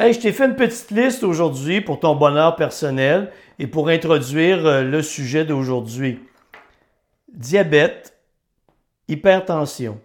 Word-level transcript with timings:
Hey, 0.00 0.12
je 0.12 0.20
t'ai 0.20 0.30
fait 0.30 0.44
une 0.44 0.54
petite 0.54 0.92
liste 0.92 1.24
aujourd'hui 1.24 1.80
pour 1.80 1.98
ton 1.98 2.14
bonheur 2.14 2.54
personnel 2.54 3.32
et 3.58 3.66
pour 3.66 3.88
introduire 3.88 4.64
euh, 4.64 4.84
le 4.84 5.02
sujet 5.02 5.44
d'aujourd'hui. 5.44 6.20
Diabète, 7.32 8.16
hypertension, 9.08 10.00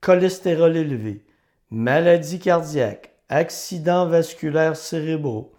cholestérol 0.00 0.78
élevé, 0.78 1.26
maladie 1.68 2.38
cardiaque, 2.38 3.10
accidents 3.28 4.06
vasculaires 4.06 4.78
cérébraux, 4.78 5.52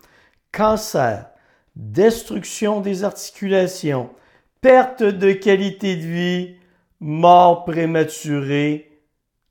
cancer, 0.51 1.29
destruction 1.75 2.81
des 2.81 3.03
articulations, 3.03 4.09
perte 4.61 5.03
de 5.03 5.31
qualité 5.31 5.95
de 5.95 6.07
vie, 6.07 6.55
mort 6.99 7.65
prématurée, 7.65 8.99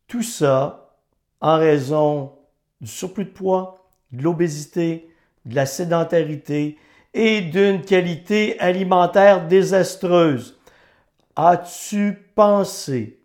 tout 0.08 0.24
ça 0.24 0.96
en 1.40 1.56
raison 1.56 2.32
du 2.80 2.88
surplus 2.88 3.26
de 3.26 3.30
poids, 3.30 3.77
de 4.12 4.22
l'obésité, 4.22 5.10
de 5.46 5.54
la 5.54 5.66
sédentarité 5.66 6.78
et 7.14 7.40
d'une 7.40 7.82
qualité 7.82 8.58
alimentaire 8.60 9.46
désastreuse. 9.46 10.58
As-tu 11.36 12.18
pensé 12.34 13.20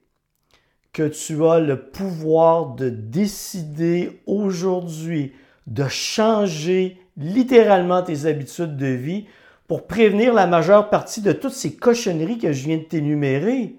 que 0.92 1.08
tu 1.08 1.44
as 1.46 1.60
le 1.60 1.90
pouvoir 1.90 2.76
de 2.76 2.90
décider 2.90 4.22
aujourd'hui 4.26 5.34
de 5.66 5.88
changer 5.88 6.98
littéralement 7.18 8.04
tes 8.04 8.26
habitudes 8.26 8.78
de 8.78 8.88
vie 8.88 9.26
pour 9.68 9.88
prévenir 9.88 10.34
la 10.34 10.46
majeure 10.46 10.90
partie 10.90 11.22
de 11.22 11.32
toutes 11.32 11.54
ces 11.54 11.76
cochonneries 11.76 12.38
que 12.38 12.52
je 12.52 12.66
viens 12.66 12.78
de 12.78 12.84
t'énumérer 12.84 13.76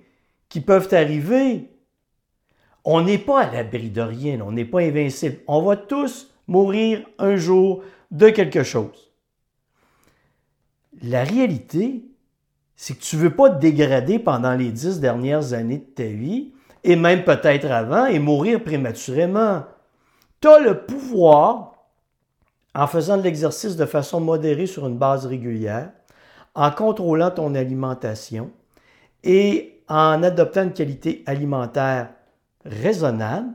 qui 0.48 0.60
peuvent 0.60 0.92
arriver? 0.92 1.70
On 2.84 3.02
n'est 3.02 3.18
pas 3.18 3.42
à 3.42 3.52
l'abri 3.52 3.90
de 3.90 4.00
rien, 4.00 4.40
on 4.40 4.52
n'est 4.52 4.64
pas 4.64 4.80
invincible. 4.80 5.38
On 5.46 5.62
va 5.62 5.76
tous 5.76 6.33
mourir 6.46 7.04
un 7.18 7.36
jour 7.36 7.82
de 8.10 8.28
quelque 8.30 8.62
chose. 8.62 9.12
La 11.02 11.24
réalité, 11.24 12.04
c'est 12.76 12.94
que 12.94 13.02
tu 13.02 13.16
ne 13.16 13.22
veux 13.22 13.34
pas 13.34 13.50
te 13.50 13.60
dégrader 13.60 14.18
pendant 14.18 14.54
les 14.54 14.70
dix 14.70 15.00
dernières 15.00 15.52
années 15.52 15.78
de 15.78 15.94
ta 15.94 16.04
vie, 16.04 16.52
et 16.82 16.96
même 16.96 17.24
peut-être 17.24 17.70
avant, 17.70 18.06
et 18.06 18.18
mourir 18.18 18.62
prématurément. 18.62 19.64
Tu 20.40 20.48
as 20.48 20.58
le 20.58 20.84
pouvoir, 20.84 21.72
en 22.74 22.86
faisant 22.86 23.16
de 23.16 23.22
l'exercice 23.22 23.76
de 23.76 23.86
façon 23.86 24.20
modérée 24.20 24.66
sur 24.66 24.86
une 24.86 24.98
base 24.98 25.26
régulière, 25.26 25.92
en 26.54 26.70
contrôlant 26.70 27.30
ton 27.30 27.54
alimentation 27.54 28.50
et 29.22 29.82
en 29.88 30.22
adoptant 30.22 30.64
une 30.64 30.72
qualité 30.72 31.22
alimentaire 31.26 32.10
raisonnable, 32.64 33.48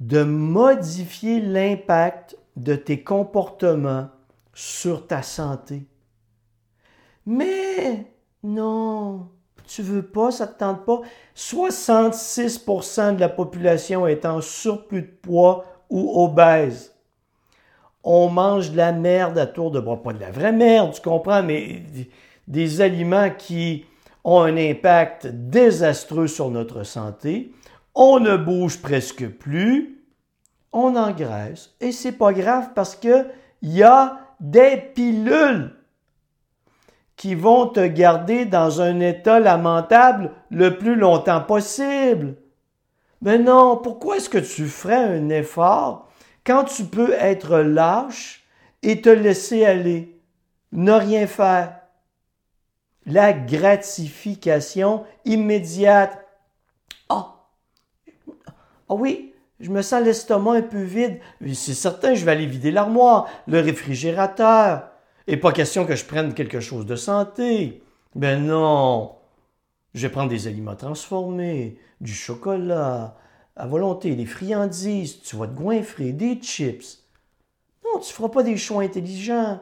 de 0.00 0.22
modifier 0.22 1.40
l'impact 1.40 2.36
de 2.56 2.74
tes 2.74 3.02
comportements 3.02 4.08
sur 4.54 5.06
ta 5.06 5.22
santé. 5.22 5.86
Mais 7.26 8.06
non, 8.42 9.28
tu 9.66 9.82
veux 9.82 10.02
pas, 10.02 10.30
ça 10.30 10.46
te 10.46 10.58
tente 10.58 10.84
pas. 10.84 11.00
66% 11.36 13.16
de 13.16 13.20
la 13.20 13.28
population 13.28 14.06
est 14.06 14.24
en 14.24 14.40
surplus 14.40 15.02
de 15.02 15.16
poids 15.22 15.64
ou 15.90 16.24
obèse. 16.24 16.94
On 18.02 18.30
mange 18.30 18.70
de 18.72 18.78
la 18.78 18.92
merde 18.92 19.38
à 19.38 19.46
tour 19.46 19.70
de 19.70 19.80
bras, 19.80 20.02
pas 20.02 20.14
de 20.14 20.20
la 20.20 20.30
vraie 20.30 20.52
merde, 20.52 20.94
tu 20.94 21.02
comprends, 21.02 21.42
mais 21.42 21.82
des 22.48 22.80
aliments 22.80 23.30
qui 23.30 23.84
ont 24.24 24.40
un 24.40 24.56
impact 24.56 25.26
désastreux 25.26 26.26
sur 26.26 26.50
notre 26.50 26.82
santé 26.82 27.52
on 27.94 28.20
ne 28.20 28.36
bouge 28.36 28.80
presque 28.80 29.28
plus, 29.28 30.04
on 30.72 30.96
engraisse. 30.96 31.70
Et 31.80 31.92
c'est 31.92 32.12
pas 32.12 32.32
grave 32.32 32.70
parce 32.74 32.96
que 32.96 33.26
il 33.62 33.72
y 33.72 33.82
a 33.82 34.20
des 34.40 34.76
pilules 34.94 35.74
qui 37.16 37.34
vont 37.34 37.66
te 37.66 37.86
garder 37.86 38.46
dans 38.46 38.80
un 38.80 39.00
état 39.00 39.40
lamentable 39.40 40.32
le 40.50 40.78
plus 40.78 40.96
longtemps 40.96 41.42
possible. 41.42 42.36
Mais 43.20 43.38
non, 43.38 43.76
pourquoi 43.76 44.16
est-ce 44.16 44.30
que 44.30 44.38
tu 44.38 44.66
ferais 44.66 45.18
un 45.18 45.28
effort 45.28 46.08
quand 46.46 46.64
tu 46.64 46.84
peux 46.84 47.12
être 47.12 47.58
lâche 47.58 48.46
et 48.82 49.02
te 49.02 49.10
laisser 49.10 49.66
aller, 49.66 50.18
ne 50.72 50.92
rien 50.92 51.26
faire? 51.26 51.76
La 53.04 53.34
gratification 53.34 55.04
immédiate 55.26 56.19
ah 58.90 58.94
oui, 58.94 59.32
je 59.60 59.70
me 59.70 59.82
sens 59.82 60.02
l'estomac 60.02 60.54
un 60.54 60.62
peu 60.62 60.82
vide. 60.82 61.20
C'est 61.54 61.74
certain, 61.74 62.14
je 62.14 62.24
vais 62.24 62.32
aller 62.32 62.46
vider 62.46 62.72
l'armoire, 62.72 63.28
le 63.46 63.60
réfrigérateur. 63.60 64.88
Et 65.28 65.36
pas 65.36 65.52
question 65.52 65.86
que 65.86 65.94
je 65.94 66.04
prenne 66.04 66.34
quelque 66.34 66.58
chose 66.58 66.86
de 66.86 66.96
santé. 66.96 67.84
Ben 68.16 68.44
non. 68.44 69.12
Je 69.94 70.02
vais 70.02 70.12
prendre 70.12 70.28
des 70.28 70.48
aliments 70.48 70.74
transformés, 70.74 71.78
du 72.00 72.12
chocolat, 72.12 73.16
à 73.54 73.66
volonté, 73.66 74.16
des 74.16 74.26
friandises, 74.26 75.20
tu 75.22 75.36
vas 75.36 75.46
te 75.46 75.54
goinfrer, 75.54 76.10
des 76.10 76.36
chips. 76.36 77.04
Non, 77.84 78.00
tu 78.00 78.08
ne 78.08 78.14
feras 78.14 78.28
pas 78.28 78.42
des 78.42 78.56
choix 78.56 78.82
intelligents 78.82 79.60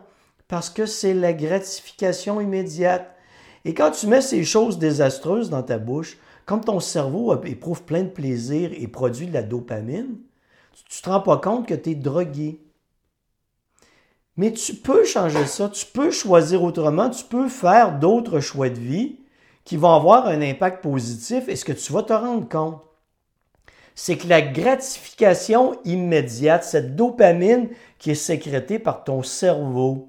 parce 0.49 0.71
que 0.71 0.87
c'est 0.87 1.13
la 1.13 1.35
gratification 1.35 2.41
immédiate. 2.41 3.15
Et 3.67 3.75
quand 3.75 3.91
tu 3.91 4.07
mets 4.07 4.23
ces 4.23 4.45
choses 4.45 4.79
désastreuses 4.79 5.51
dans 5.51 5.63
ta 5.63 5.77
bouche, 5.77 6.17
comme 6.49 6.65
ton 6.65 6.81
cerveau 6.81 7.39
éprouve 7.45 7.83
plein 7.83 8.05
de 8.05 8.09
plaisir 8.09 8.71
et 8.73 8.89
produit 8.89 9.27
de 9.27 9.35
la 9.35 9.43
dopamine, 9.43 10.17
tu 10.73 10.99
ne 10.99 11.03
te 11.05 11.11
rends 11.11 11.21
pas 11.21 11.37
compte 11.37 11.69
que 11.69 11.75
tu 11.75 11.91
es 11.91 11.95
drogué. 11.95 12.59
Mais 14.39 14.55
tu 14.55 14.75
peux 14.75 15.05
changer 15.05 15.45
ça, 15.45 15.69
tu 15.69 15.85
peux 15.85 16.11
choisir 16.11 16.63
autrement, 16.63 17.11
tu 17.11 17.23
peux 17.25 17.51
faire 17.51 17.99
d'autres 17.99 18.41
choix 18.41 18.71
de 18.71 18.79
vie 18.79 19.17
qui 19.67 19.77
vont 19.77 19.93
avoir 19.93 20.27
un 20.27 20.41
impact 20.41 20.83
positif 20.83 21.47
et 21.49 21.57
ce 21.57 21.67
que 21.67 21.73
tu 21.73 21.93
vas 21.93 22.03
te 22.03 22.15
rendre 22.15 22.49
compte, 22.49 22.81
c'est 23.95 24.17
que 24.17 24.29
la 24.29 24.41
gratification 24.41 25.79
immédiate, 25.85 26.65
cette 26.65 26.97
dopamine 26.97 27.69
qui 27.99 28.13
est 28.13 28.15
sécrétée 28.15 28.79
par 28.79 29.05
ton 29.05 29.23
cerveau 29.23 30.09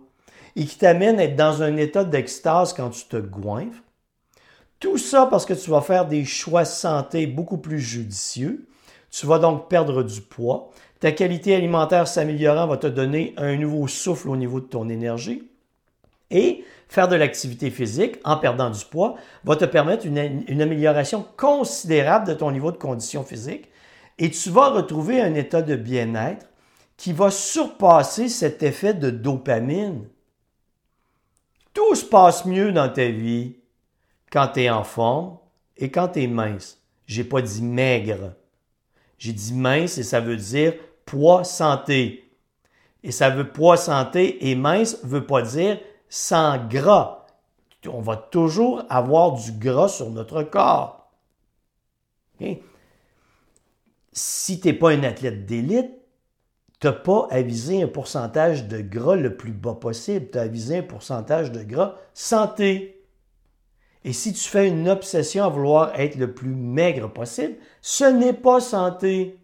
et 0.56 0.64
qui 0.64 0.78
t'amène 0.78 1.20
à 1.20 1.26
être 1.26 1.36
dans 1.36 1.64
un 1.64 1.76
état 1.76 2.06
d'extase 2.06 2.72
quand 2.72 2.92
tu 2.92 3.04
te 3.10 3.18
goinfres, 3.18 3.84
tout 4.80 4.98
ça 4.98 5.26
parce 5.26 5.46
que 5.46 5.54
tu 5.54 5.70
vas 5.70 5.82
faire 5.82 6.06
des 6.06 6.24
choix 6.26 6.66
santé 6.66 7.28
beaucoup 7.28 7.58
plus 7.58 7.80
judicieux. 7.80 8.66
Tu 9.12 9.26
vas 9.26 9.40
donc 9.40 9.68
perdre 9.68 10.04
du 10.04 10.22
poids. 10.22 10.70
Ta 11.00 11.12
qualité 11.12 11.56
alimentaire 11.56 12.08
s'améliorant 12.08 12.68
va 12.68 12.78
te 12.78 12.88
donner 12.88 13.34
un 13.38 13.56
nouveau 13.58 13.88
souffle 13.88 14.30
au 14.30 14.38
niveau 14.38 14.60
de 14.60 14.66
ton 14.66 14.88
énergie. 14.88 15.50
Et 16.32 16.64
faire 16.88 17.08
de 17.08 17.16
l'activité 17.16 17.72
physique 17.72 18.18
en 18.24 18.38
perdant 18.38 18.70
du 18.70 18.86
poids 18.86 19.16
va 19.44 19.56
te 19.56 19.66
permettre 19.66 20.06
une, 20.06 20.44
une, 20.48 20.62
amélioration 20.62 21.26
considérable 21.38 22.28
de 22.28 22.34
ton 22.34 22.52
niveau 22.52 22.72
de 22.72 22.78
condition 22.78 23.24
physique. 23.24 23.70
Et 24.18 24.30
tu 24.30 24.50
vas 24.50 24.70
retrouver 24.70 25.22
un 25.22 25.34
état 25.34 25.62
de 25.62 25.76
bien-être 25.76 26.46
qui 26.98 27.14
va 27.14 27.32
surpasser 27.32 28.30
cet 28.30 28.62
effet 28.62 28.94
de 28.94 29.10
dopamine. 29.10 30.08
Tout 31.74 31.96
se 31.96 32.06
passe 32.06 32.46
mieux 32.46 32.72
dans 32.72 32.90
ta 32.90 33.08
vie 33.08 33.59
quand 34.32 34.50
tu 34.50 34.62
es 34.62 34.70
en 34.70 34.84
forme 34.84 35.38
et 35.78 35.92
quand 35.92 36.10
tu 36.10 36.24
es 36.24 36.28
mince. 36.28 36.82
J'ai 37.06 37.24
pas 37.24 37.42
dit 37.42 37.64
maigre. 37.64 38.34
J'ai 39.18 39.34
dit 39.34 39.54
mince 39.54 39.98
et 39.98 40.04
ça 40.04 40.20
veut 40.20 40.38
dire 40.38 40.74
poids 41.06 41.44
santé. 41.44 42.32
Et 43.04 43.12
ça 43.12 43.30
veut 43.30 43.52
poids 43.52 43.78
santé 43.78 44.50
et 44.50 44.56
mince 44.56 45.00
veut 45.04 45.26
pas 45.26 45.42
dire 45.42 45.80
sans 46.10 46.58
gras. 46.68 47.28
On 47.88 48.02
va 48.02 48.18
toujours 48.18 48.84
avoir 48.90 49.34
du 49.34 49.54
gras 49.54 49.88
sur 49.88 50.10
notre 50.10 50.44
corps. 50.44 51.12
Si 54.12 54.60
tu 54.60 54.68
n'es 54.68 54.74
pas 54.74 54.92
un 54.92 55.04
athlète 55.04 55.46
d'élite, 55.46 55.92
tu 56.80 56.88
n'as 56.88 56.94
pas 56.94 57.28
à 57.30 57.42
viser 57.42 57.82
un 57.84 57.88
pourcentage 57.88 58.68
de 58.68 58.82
gras 58.82 59.16
le 59.16 59.36
plus 59.36 59.52
bas 59.52 59.76
possible. 59.76 60.30
Tu 60.32 60.38
as 60.38 60.42
à 60.42 60.48
viser 60.48 60.78
un 60.78 60.84
pourcentage 60.84 61.52
de 61.52 61.64
gras 61.64 61.96
santé. 62.14 62.99
Et 64.06 64.14
si 64.14 64.34
tu 64.34 64.50
fais 64.50 64.68
une 64.68 64.88
obsession 64.88 65.44
à 65.44 65.50
vouloir 65.50 66.00
être 66.00 66.16
le 66.16 66.32
plus 66.34 66.56
maigre 66.56 67.10
possible, 67.12 67.56
ce 67.82 68.06
n'est 68.06 68.34
pas 68.34 68.62
santé. 68.62 69.38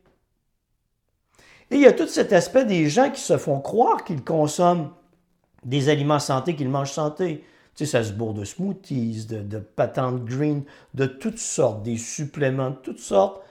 Et 1.72 1.76
il 1.76 1.82
y 1.82 1.88
a 1.88 1.94
tout 1.94 2.08
cet 2.08 2.32
aspect 2.32 2.66
des 2.66 2.90
gens 2.90 3.10
qui 3.10 3.22
se 3.22 3.38
font 3.38 3.60
croire 3.60 4.04
qu'ils 4.04 4.24
consomment 4.24 4.92
des 5.64 5.90
aliments 5.90 6.20
santé, 6.20 6.56
qu'ils 6.56 6.70
mangent 6.70 6.92
santé. 6.92 7.44
Tu 7.76 7.86
sais, 7.86 7.92
ça 7.92 8.04
se 8.04 8.14
bourre 8.14 8.34
de 8.34 8.46
smoothies, 8.46 9.26
de, 9.26 9.60
patentes 9.60 10.24
green, 10.24 10.64
de 10.94 11.06
toutes 11.06 11.40
sortes, 11.40 11.84
des 11.84 11.98
suppléments 11.98 12.70
de 12.70 12.76
toutes 12.76 13.00
sortes. 13.00 13.42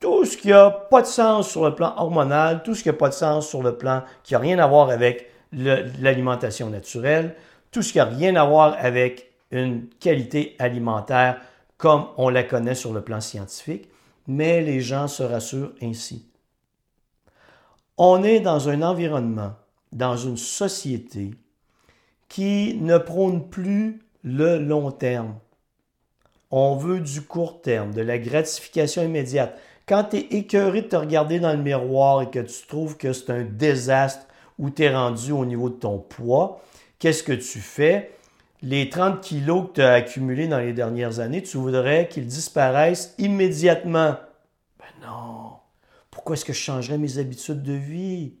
Tout 0.00 0.24
ce 0.24 0.36
qui 0.36 0.48
n'a 0.48 0.70
pas 0.70 1.02
de 1.02 1.06
sens 1.06 1.50
sur 1.50 1.64
le 1.64 1.74
plan 1.74 1.92
hormonal, 1.96 2.62
tout 2.62 2.74
ce 2.74 2.82
qui 2.82 2.88
n'a 2.88 2.94
pas 2.94 3.08
de 3.08 3.14
sens 3.14 3.48
sur 3.48 3.62
le 3.62 3.76
plan 3.76 4.02
qui 4.22 4.34
n'a 4.34 4.38
rien 4.38 4.58
à 4.58 4.66
voir 4.66 4.90
avec 4.90 5.30
l'alimentation 5.52 6.70
naturelle, 6.70 7.34
tout 7.70 7.82
ce 7.82 7.92
qui 7.92 7.98
n'a 7.98 8.04
rien 8.04 8.36
à 8.36 8.44
voir 8.44 8.76
avec 8.78 9.32
une 9.64 9.88
qualité 10.00 10.56
alimentaire 10.58 11.40
comme 11.76 12.06
on 12.16 12.28
la 12.28 12.42
connaît 12.42 12.74
sur 12.74 12.92
le 12.92 13.02
plan 13.02 13.20
scientifique, 13.20 13.88
mais 14.26 14.60
les 14.62 14.80
gens 14.80 15.08
se 15.08 15.22
rassurent 15.22 15.74
ainsi. 15.82 16.28
On 17.98 18.22
est 18.22 18.40
dans 18.40 18.68
un 18.68 18.82
environnement, 18.82 19.54
dans 19.92 20.16
une 20.16 20.36
société 20.36 21.34
qui 22.28 22.76
ne 22.80 22.98
prône 22.98 23.48
plus 23.48 24.02
le 24.22 24.58
long 24.58 24.90
terme. 24.90 25.34
On 26.50 26.76
veut 26.76 27.00
du 27.00 27.22
court 27.22 27.60
terme, 27.60 27.92
de 27.92 28.02
la 28.02 28.18
gratification 28.18 29.02
immédiate. 29.02 29.58
Quand 29.86 30.04
tu 30.04 30.16
es 30.16 30.20
écœuré 30.20 30.82
de 30.82 30.88
te 30.88 30.96
regarder 30.96 31.38
dans 31.38 31.52
le 31.52 31.62
miroir 31.62 32.22
et 32.22 32.30
que 32.30 32.40
tu 32.40 32.66
trouves 32.66 32.96
que 32.96 33.12
c'est 33.12 33.30
un 33.30 33.44
désastre 33.44 34.26
où 34.58 34.70
tu 34.70 34.82
es 34.82 34.94
rendu 34.94 35.32
au 35.32 35.44
niveau 35.44 35.70
de 35.70 35.76
ton 35.76 35.98
poids, 35.98 36.60
qu'est-ce 36.98 37.22
que 37.22 37.32
tu 37.32 37.60
fais? 37.60 38.10
Les 38.62 38.88
30 38.88 39.20
kilos 39.20 39.68
que 39.68 39.74
tu 39.74 39.82
as 39.82 39.92
accumulés 39.92 40.48
dans 40.48 40.58
les 40.58 40.72
dernières 40.72 41.20
années, 41.20 41.42
tu 41.42 41.58
voudrais 41.58 42.08
qu'ils 42.08 42.26
disparaissent 42.26 43.14
immédiatement? 43.18 44.16
Ben 44.78 45.06
non. 45.06 45.52
Pourquoi 46.10 46.34
est-ce 46.34 46.44
que 46.44 46.54
je 46.54 46.60
changerais 46.60 46.96
mes 46.96 47.18
habitudes 47.18 47.62
de 47.62 47.74
vie? 47.74 48.34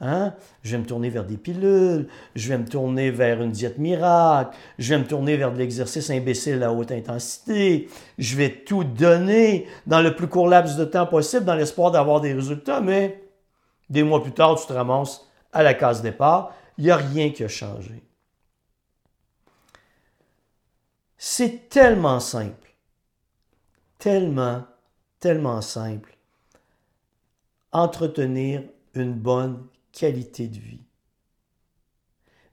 Hein? 0.00 0.34
Je 0.62 0.72
vais 0.72 0.82
me 0.82 0.86
tourner 0.86 1.10
vers 1.10 1.24
des 1.24 1.36
pilules, 1.36 2.08
je 2.34 2.48
vais 2.48 2.58
me 2.58 2.66
tourner 2.66 3.10
vers 3.10 3.42
une 3.42 3.52
diète 3.52 3.78
miracle, 3.78 4.56
je 4.78 4.94
vais 4.94 5.00
me 5.00 5.06
tourner 5.06 5.36
vers 5.36 5.52
de 5.52 5.58
l'exercice 5.58 6.10
imbécile 6.10 6.62
à 6.62 6.72
haute 6.72 6.90
intensité, 6.90 7.88
je 8.18 8.36
vais 8.36 8.50
tout 8.50 8.82
donner 8.82 9.66
dans 9.86 10.00
le 10.00 10.16
plus 10.16 10.26
court 10.26 10.48
laps 10.48 10.76
de 10.76 10.86
temps 10.86 11.06
possible 11.06 11.44
dans 11.44 11.54
l'espoir 11.54 11.90
d'avoir 11.90 12.22
des 12.22 12.32
résultats, 12.32 12.80
mais 12.80 13.22
des 13.90 14.02
mois 14.02 14.22
plus 14.22 14.32
tard, 14.32 14.58
tu 14.58 14.66
te 14.66 14.72
ramasses 14.72 15.28
à 15.52 15.62
la 15.62 15.74
case 15.74 16.00
départ, 16.00 16.54
il 16.78 16.84
n'y 16.84 16.90
a 16.90 16.96
rien 16.96 17.30
qui 17.30 17.44
a 17.44 17.48
changé. 17.48 18.02
C'est 21.22 21.68
tellement 21.68 22.18
simple, 22.18 22.74
tellement, 23.98 24.64
tellement 25.18 25.60
simple, 25.60 26.16
entretenir 27.72 28.62
une 28.94 29.12
bonne 29.12 29.66
qualité 29.92 30.48
de 30.48 30.58
vie. 30.58 30.82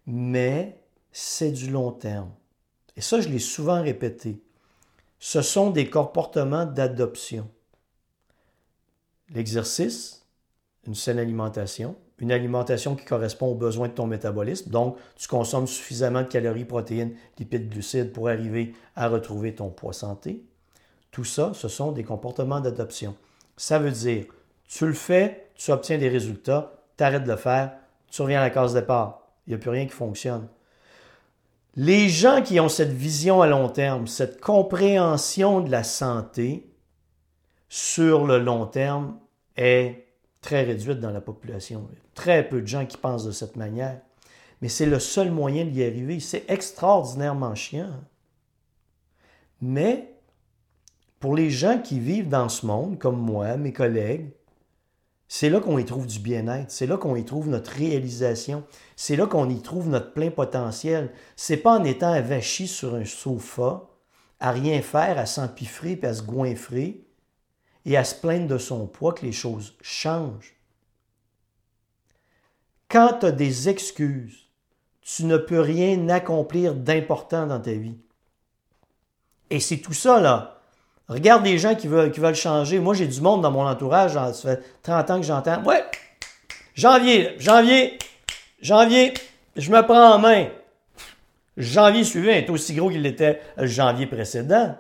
Mais 0.06 0.84
c'est 1.14 1.54
du 1.54 1.70
long 1.70 1.94
terme. 1.94 2.30
Et 2.98 3.02
ça, 3.02 3.22
je 3.22 3.30
l'ai 3.30 3.40
souvent 3.40 3.82
répété. 3.82 4.44
Ce 5.18 5.42
sont 5.42 5.70
des 5.70 5.90
comportements 5.90 6.66
d'adoption. 6.66 7.50
L'exercice, 9.30 10.26
une 10.86 10.94
saine 10.94 11.20
alimentation, 11.20 11.96
une 12.20 12.32
alimentation 12.32 12.96
qui 12.96 13.06
correspond 13.06 13.48
aux 13.48 13.56
besoins 13.56 13.90
de 13.90 13.94
ton 13.94 14.08
métabolisme. 14.08 14.72
Donc, 14.72 14.98
tu 15.16 15.28
consommes 15.28 15.68
suffisamment 15.68 16.24
de 16.24 16.28
calories, 16.28 16.66
protéines, 16.66 17.14
lipides, 17.38 17.70
glucides 17.70 18.12
pour 18.12 18.30
arriver 18.30 18.74
à 18.96 19.08
retrouver 19.08 19.54
ton 19.54 19.70
poids 19.70 19.94
santé. 19.94 20.44
Tout 21.12 21.24
ça, 21.24 21.52
ce 21.54 21.68
sont 21.68 21.92
des 21.92 22.04
comportements 22.04 22.60
d'adoption. 22.60 23.16
Ça 23.56 23.80
veut 23.80 23.92
dire, 23.92 24.26
tu 24.68 24.86
le 24.86 24.94
fais, 24.94 25.50
tu 25.56 25.72
obtiens 25.72 25.98
des 25.98 26.10
résultats, 26.10 26.74
tu 26.98 27.04
arrêtes 27.04 27.24
de 27.24 27.32
le 27.32 27.38
faire, 27.38 27.74
tu 28.10 28.22
reviens 28.22 28.40
à 28.40 28.44
la 28.44 28.50
case 28.50 28.74
départ. 28.74 29.28
Il 29.46 29.52
n'y 29.52 29.56
a 29.56 29.60
plus 29.60 29.70
rien 29.70 29.86
qui 29.86 29.94
fonctionne. 29.94 30.48
Les 31.76 32.10
gens 32.10 32.42
qui 32.42 32.60
ont 32.60 32.70
cette 32.70 32.92
vision 32.92 33.42
à 33.42 33.48
long 33.48 33.70
terme, 33.70 34.08
cette 34.08 34.42
compréhension 34.42 35.62
de 35.62 35.70
la 35.70 35.84
santé 35.84 36.74
sur 37.70 38.26
le 38.26 38.40
long 38.40 38.66
terme 38.66 39.20
est 39.56 40.07
très 40.48 40.64
réduite 40.64 41.02
dans 41.02 41.12
la 41.12 41.20
population. 41.20 41.90
Très 42.14 42.48
peu 42.48 42.62
de 42.62 42.68
gens 42.68 42.86
qui 42.86 42.96
pensent 42.96 43.26
de 43.26 43.32
cette 43.32 43.58
manière. 43.58 44.00
Mais 44.62 44.70
c'est 44.70 44.86
le 44.86 44.98
seul 44.98 45.30
moyen 45.30 45.66
d'y 45.66 45.84
arriver. 45.84 46.22
C'est 46.22 46.46
extraordinairement 46.48 47.54
chiant. 47.54 47.92
Mais 49.60 50.16
pour 51.20 51.36
les 51.36 51.50
gens 51.50 51.80
qui 51.80 52.00
vivent 52.00 52.30
dans 52.30 52.48
ce 52.48 52.66
monde, 52.66 52.98
comme 52.98 53.20
moi, 53.20 53.58
mes 53.58 53.74
collègues, 53.74 54.30
c'est 55.28 55.50
là 55.50 55.60
qu'on 55.60 55.80
y 55.80 55.84
trouve 55.84 56.08
du 56.08 56.20
bien-être, 56.20 56.72
c'est 56.72 56.88
là 56.88 56.96
qu'on 56.96 57.18
y 57.18 57.26
trouve 57.26 57.50
notre 57.50 57.72
réalisation, 57.72 58.64
c'est 58.96 59.18
là 59.18 59.28
qu'on 59.28 59.50
y 59.50 59.62
trouve 59.62 59.90
notre 59.90 60.14
plein 60.14 60.32
potentiel. 60.32 61.12
C'est 61.36 61.58
pas 61.58 61.78
en 61.78 61.84
étant 61.84 62.14
avachi 62.14 62.70
sur 62.70 62.96
un 62.96 63.04
sofa, 63.04 63.90
à 64.40 64.52
rien 64.52 64.82
faire, 64.82 65.18
à 65.18 65.26
s'empiffrer 65.26 65.98
puis 65.98 66.08
à 66.08 66.14
se 66.14 66.24
goinfrer 66.24 67.07
et 67.88 67.98
à 67.98 68.04
se 68.04 68.14
plaindre 68.14 68.48
de 68.48 68.60
son 68.60 68.86
poids 68.86 69.14
que 69.14 69.26
les 69.26 69.32
choses 69.32 69.76
changent. 69.82 70.56
Quand 72.90 73.18
tu 73.20 73.26
as 73.26 73.32
des 73.32 73.70
excuses, 73.70 74.46
tu 75.02 75.26
ne 75.26 75.38
peux 75.38 75.62
rien 75.62 76.08
accomplir 76.10 76.76
d'important 76.76 77.48
dans 77.48 77.60
ta 77.60 77.72
vie. 77.72 77.98
Et 79.50 79.60
c'est 79.60 79.78
tout 79.78 79.94
ça, 79.94 80.20
là, 80.20 80.58
Regarde 81.08 81.44
des 81.44 81.58
gens 81.58 81.74
qui 81.74 81.88
veulent, 81.88 82.36
changer. 82.36 82.80
Moi, 82.80 82.94
j'ai 82.94 83.08
du 83.08 83.22
monde 83.22 83.42
dans 83.42 83.52
mon 83.52 83.66
entourage. 83.66 84.14
Ça 84.14 84.34
fait 84.34 84.62
30 84.84 85.10
ans 85.10 85.20
que 85.22 85.26
j'entends. 85.26 85.64
Ouais, 85.64 85.86
janvier, 86.76 87.36
janvier, 87.40 87.98
janvier, 88.62 89.14
je 89.56 89.72
me 89.72 89.82
prends 89.84 90.16
en 90.16 90.20
main. 90.20 90.48
Janvier 91.56 92.04
suivant 92.04 92.32
est 92.32 92.50
aussi 92.50 92.76
gros 92.76 92.90
qu'il 92.90 93.06
était 93.06 93.42
le 93.56 93.68
janvier 93.68 94.06
précédent. 94.06 94.78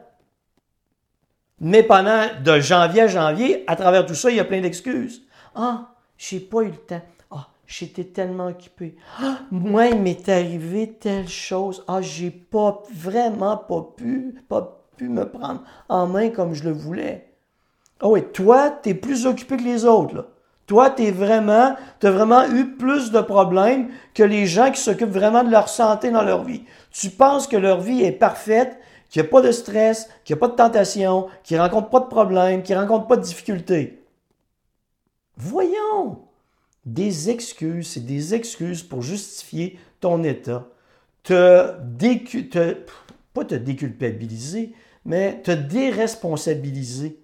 Mais 1.59 1.83
pendant 1.83 2.25
de 2.43 2.59
janvier 2.59 3.03
à 3.03 3.07
janvier, 3.07 3.63
à 3.67 3.75
travers 3.75 4.05
tout 4.05 4.13
ça, 4.13 4.29
il 4.29 4.37
y 4.37 4.39
a 4.39 4.45
plein 4.45 4.61
d'excuses. 4.61 5.23
Ah, 5.55 5.89
j'ai 6.17 6.39
pas 6.39 6.61
eu 6.61 6.67
le 6.67 6.77
temps. 6.77 7.01
Ah, 7.31 7.47
j'étais 7.65 8.03
tellement 8.03 8.47
occupé. 8.47 8.95
Ah, 9.19 9.39
moi, 9.49 9.87
il 9.87 9.99
m'est 9.99 10.29
arrivé 10.29 10.93
telle 10.99 11.27
chose. 11.27 11.83
Ah, 11.87 12.01
j'ai 12.01 12.29
pas, 12.29 12.83
vraiment 12.93 13.57
pas 13.57 13.87
pu, 13.95 14.35
pas 14.47 14.85
pu 14.97 15.09
me 15.09 15.27
prendre 15.27 15.63
en 15.89 16.05
main 16.05 16.29
comme 16.29 16.53
je 16.53 16.63
le 16.63 16.71
voulais. 16.71 17.33
Ah 18.01 18.07
oui, 18.07 18.23
toi, 18.31 18.79
tu 18.83 18.89
es 18.89 18.93
plus 18.93 19.25
occupé 19.25 19.57
que 19.57 19.63
les 19.63 19.85
autres. 19.85 20.15
Là. 20.15 20.25
Toi, 20.67 20.89
tu 20.89 21.09
vraiment, 21.11 21.75
as 22.03 22.11
vraiment 22.11 22.45
eu 22.49 22.75
plus 22.75 23.11
de 23.11 23.21
problèmes 23.21 23.89
que 24.13 24.21
les 24.21 24.45
gens 24.45 24.69
qui 24.69 24.81
s'occupent 24.81 25.09
vraiment 25.09 25.43
de 25.43 25.49
leur 25.49 25.69
santé 25.69 26.11
dans 26.11 26.23
leur 26.23 26.43
vie. 26.43 26.65
Tu 26.91 27.09
penses 27.09 27.47
que 27.47 27.57
leur 27.57 27.79
vie 27.79 28.03
est 28.03 28.11
parfaite, 28.11 28.77
qu'il 29.09 29.21
n'y 29.21 29.27
a 29.27 29.31
pas 29.31 29.41
de 29.41 29.51
stress, 29.51 30.09
qu'il 30.23 30.35
n'y 30.35 30.39
a 30.39 30.41
pas 30.41 30.49
de 30.49 30.55
tentation, 30.55 31.27
qu'ils 31.43 31.57
ne 31.57 31.61
rencontrent 31.61 31.89
pas 31.89 31.99
de 32.01 32.07
problèmes, 32.07 32.63
qu'ils 32.63 32.75
ne 32.75 32.81
rencontrent 32.81 33.07
pas 33.07 33.17
de 33.17 33.23
difficultés. 33.23 34.03
Voyons! 35.37 36.23
Des 36.85 37.29
excuses, 37.29 37.89
c'est 37.89 38.05
des 38.05 38.33
excuses 38.33 38.83
pour 38.83 39.01
justifier 39.01 39.79
ton 39.99 40.23
état. 40.23 40.67
Te, 41.23 41.73
te 41.99 42.77
pas 43.33 43.45
te 43.45 43.55
déculpabiliser, 43.55 44.73
mais 45.05 45.41
te 45.41 45.51
déresponsabiliser 45.51 47.19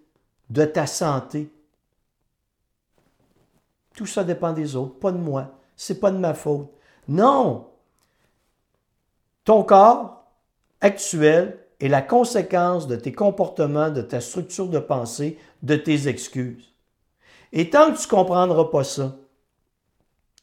de 0.49 0.65
ta 0.65 0.85
santé. 0.85 1.49
Tout 3.95 4.05
ça 4.05 4.23
dépend 4.23 4.53
des 4.53 4.75
autres, 4.75 4.99
pas 4.99 5.11
de 5.11 5.17
moi. 5.17 5.59
C'est 5.75 5.99
pas 5.99 6.11
de 6.11 6.17
ma 6.17 6.33
faute. 6.33 6.69
Non! 7.07 7.67
Ton 9.43 9.63
corps 9.63 10.25
actuel 10.81 11.62
est 11.79 11.87
la 11.87 12.01
conséquence 12.01 12.87
de 12.87 12.95
tes 12.95 13.11
comportements, 13.11 13.89
de 13.89 14.01
ta 14.01 14.21
structure 14.21 14.67
de 14.67 14.79
pensée, 14.79 15.37
de 15.61 15.75
tes 15.75 16.07
excuses. 16.07 16.73
Et 17.51 17.69
tant 17.69 17.91
que 17.91 17.97
tu 17.97 18.05
ne 18.05 18.09
comprendras 18.09 18.65
pas 18.65 18.83
ça, 18.83 19.15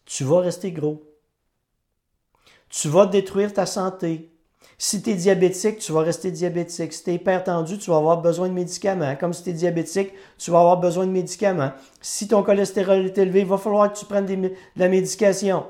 tu 0.04 0.24
vas 0.24 0.40
rester 0.40 0.72
gros. 0.72 1.02
Tu 2.68 2.88
vas 2.88 3.06
détruire 3.06 3.52
ta 3.52 3.66
santé. 3.66 4.30
Si 4.78 5.02
tu 5.02 5.10
es 5.10 5.14
diabétique, 5.14 5.78
tu 5.78 5.92
vas 5.92 6.00
rester 6.00 6.30
diabétique. 6.30 6.92
Si 6.92 7.04
tu 7.04 7.10
es 7.10 7.14
hypertendu, 7.14 7.78
tu 7.78 7.90
vas 7.90 7.96
avoir 7.96 8.22
besoin 8.22 8.48
de 8.48 8.54
médicaments. 8.54 9.14
Comme 9.16 9.32
si 9.32 9.42
tu 9.42 9.50
es 9.50 9.52
diabétique, 9.52 10.12
tu 10.38 10.50
vas 10.50 10.60
avoir 10.60 10.78
besoin 10.78 11.06
de 11.06 11.12
médicaments. 11.12 11.72
Si 12.00 12.28
ton 12.28 12.42
cholestérol 12.42 13.06
est 13.06 13.18
élevé, 13.18 13.40
il 13.40 13.46
va 13.46 13.58
falloir 13.58 13.92
que 13.92 13.98
tu 13.98 14.04
prennes 14.04 14.26
de 14.26 14.52
la 14.76 14.88
médication. 14.88 15.66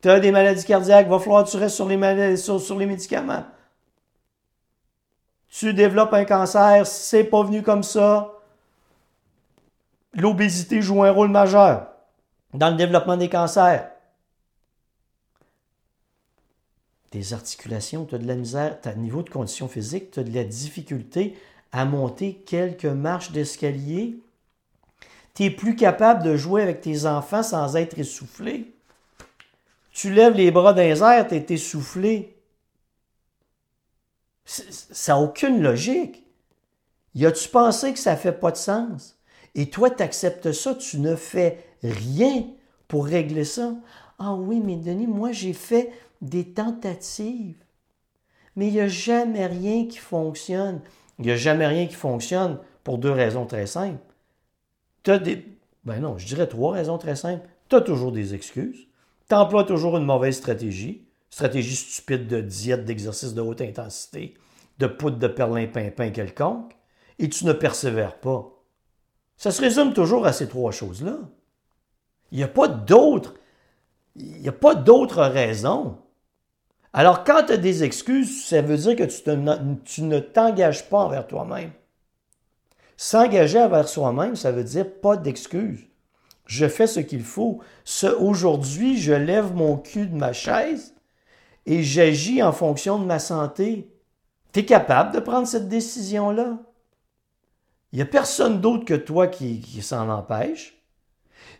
Tu 0.00 0.08
as 0.08 0.20
des 0.20 0.30
maladies 0.30 0.64
cardiaques, 0.64 1.06
il 1.06 1.10
va 1.10 1.18
falloir 1.18 1.44
que 1.44 1.50
tu 1.50 1.56
restes 1.56 1.76
sur 1.76 1.88
les, 1.88 2.36
sur 2.36 2.78
les 2.78 2.86
médicaments. 2.86 3.44
Tu 5.50 5.74
développes 5.74 6.12
un 6.12 6.24
cancer, 6.24 6.86
c'est 6.86 7.24
pas 7.24 7.42
venu 7.42 7.62
comme 7.62 7.82
ça. 7.82 8.32
L'obésité 10.14 10.82
joue 10.82 11.02
un 11.02 11.10
rôle 11.10 11.30
majeur 11.30 11.88
dans 12.54 12.70
le 12.70 12.76
développement 12.76 13.16
des 13.16 13.28
cancers. 13.28 13.88
tes 17.10 17.32
articulations, 17.32 18.04
tu 18.04 18.14
as 18.14 18.18
de 18.18 18.26
la 18.26 18.34
misère, 18.34 18.80
tu 18.80 18.88
as 18.88 18.94
niveau 18.94 19.22
de 19.22 19.30
condition 19.30 19.68
physique, 19.68 20.10
tu 20.10 20.20
as 20.20 20.24
de 20.24 20.34
la 20.34 20.44
difficulté 20.44 21.38
à 21.72 21.84
monter 21.84 22.34
quelques 22.46 22.84
marches 22.84 23.32
d'escalier. 23.32 24.18
Tu 25.34 25.44
es 25.44 25.50
plus 25.50 25.76
capable 25.76 26.22
de 26.22 26.36
jouer 26.36 26.62
avec 26.62 26.80
tes 26.80 27.06
enfants 27.06 27.42
sans 27.42 27.76
être 27.76 27.98
essoufflé. 27.98 28.72
Tu 29.92 30.12
lèves 30.12 30.34
les 30.34 30.50
bras 30.50 30.72
dans 30.72 30.82
les 30.82 31.02
airs, 31.02 31.26
tu 31.26 31.34
es 31.34 31.46
essoufflé. 31.48 32.36
Ça 34.48 35.12
n'a 35.12 35.20
aucune 35.20 35.60
logique. 35.60 36.24
Y 37.14 37.26
a-tu 37.26 37.48
pensé 37.48 37.92
que 37.92 37.98
ça 37.98 38.16
fait 38.16 38.32
pas 38.32 38.50
de 38.50 38.56
sens? 38.56 39.18
Et 39.54 39.68
toi, 39.68 39.90
tu 39.90 40.02
acceptes 40.02 40.52
ça, 40.52 40.74
tu 40.74 41.00
ne 41.00 41.16
fais 41.16 41.64
rien 41.82 42.46
pour 42.86 43.06
régler 43.06 43.44
ça? 43.44 43.74
Ah 44.18 44.34
oui, 44.34 44.60
mais 44.64 44.76
Denis, 44.76 45.06
moi, 45.06 45.32
j'ai 45.32 45.52
fait 45.52 45.92
des 46.22 46.52
tentatives. 46.52 47.62
Mais 48.56 48.68
il 48.68 48.72
n'y 48.72 48.80
a 48.80 48.88
jamais 48.88 49.46
rien 49.46 49.86
qui 49.86 49.98
fonctionne. 49.98 50.80
Il 51.18 51.26
n'y 51.26 51.32
a 51.32 51.36
jamais 51.36 51.66
rien 51.66 51.86
qui 51.86 51.94
fonctionne 51.94 52.58
pour 52.84 52.98
deux 52.98 53.10
raisons 53.10 53.46
très 53.46 53.66
simples. 53.66 54.00
Tu 55.02 55.10
as 55.10 55.18
des, 55.18 55.44
Ben 55.84 56.00
non, 56.00 56.18
je 56.18 56.26
dirais 56.26 56.46
trois 56.46 56.72
raisons 56.72 56.98
très 56.98 57.16
simples. 57.16 57.46
Tu 57.68 57.76
as 57.76 57.80
toujours 57.80 58.12
des 58.12 58.34
excuses. 58.34 58.86
Tu 59.28 59.34
emploies 59.34 59.64
toujours 59.64 59.98
une 59.98 60.04
mauvaise 60.04 60.36
stratégie. 60.36 61.07
Stratégie 61.30 61.76
stupide 61.76 62.26
de 62.26 62.40
diète, 62.40 62.84
d'exercice 62.84 63.34
de 63.34 63.40
haute 63.40 63.60
intensité, 63.60 64.34
de 64.78 64.86
poudre 64.86 65.18
de 65.18 65.28
perlimpinpin 65.28 66.10
quelconque. 66.10 66.72
Et 67.18 67.28
tu 67.28 67.44
ne 67.44 67.52
persévères 67.52 68.18
pas. 68.18 68.50
Ça 69.36 69.50
se 69.50 69.60
résume 69.60 69.92
toujours 69.92 70.26
à 70.26 70.32
ces 70.32 70.48
trois 70.48 70.72
choses-là. 70.72 71.18
Il 72.30 72.38
n'y 72.38 72.44
a 72.44 72.48
pas 72.48 72.68
d'autres. 72.68 73.34
Il 74.16 74.40
n'y 74.40 74.48
a 74.48 74.52
pas 74.52 74.74
d'autres 74.74 75.22
raisons. 75.22 75.98
Alors, 76.92 77.24
quand 77.24 77.44
tu 77.46 77.52
as 77.52 77.56
des 77.56 77.84
excuses, 77.84 78.44
ça 78.44 78.62
veut 78.62 78.76
dire 78.76 78.96
que 78.96 79.04
tu, 79.84 80.02
ne 80.02 80.18
t'engages 80.18 80.88
pas 80.88 80.98
envers 80.98 81.26
toi-même. 81.26 81.70
S'engager 82.96 83.60
envers 83.60 83.88
soi-même, 83.88 84.34
ça 84.34 84.50
veut 84.50 84.64
dire 84.64 84.90
pas 85.00 85.16
d'excuses. 85.16 85.86
Je 86.46 86.66
fais 86.66 86.86
ce 86.86 87.00
qu'il 87.00 87.22
faut. 87.22 87.60
aujourd'hui, 88.18 88.98
je 88.98 89.12
lève 89.12 89.54
mon 89.54 89.76
cul 89.76 90.06
de 90.06 90.16
ma 90.16 90.32
chaise 90.32 90.94
et 91.68 91.82
j'agis 91.82 92.42
en 92.42 92.50
fonction 92.50 92.98
de 92.98 93.04
ma 93.04 93.18
santé. 93.18 93.92
Tu 94.54 94.60
es 94.60 94.64
capable 94.64 95.14
de 95.14 95.20
prendre 95.20 95.46
cette 95.46 95.68
décision-là? 95.68 96.58
Il 97.92 97.96
n'y 97.96 98.02
a 98.02 98.06
personne 98.06 98.62
d'autre 98.62 98.86
que 98.86 98.94
toi 98.94 99.26
qui, 99.26 99.62
s'en 99.82 100.08
empêche. 100.08 100.82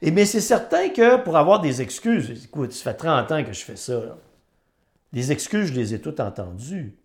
Et 0.00 0.11
mais 0.11 0.25
c'est 0.25 0.41
certain 0.41 0.88
que 0.88 1.23
pour 1.23 1.37
avoir 1.37 1.61
des 1.61 1.83
excuses, 1.83 2.45
écoute, 2.45 2.73
ça 2.73 2.93
fait 2.93 2.97
30 2.97 3.33
ans 3.33 3.45
que 3.45 3.53
je 3.53 3.61
fais 3.61 3.77
ça. 3.77 4.17
Les 5.12 5.31
excuses, 5.31 5.69
je 5.69 5.75
les 5.75 5.93
ai 5.93 6.00
toutes 6.00 6.21
entendues. 6.21 6.97